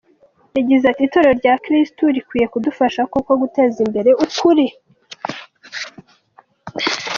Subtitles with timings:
[0.57, 4.65] Yagize ati “Itorero rya Kirisitu rikwiriye kudufasha koko guteza imbere ukuri.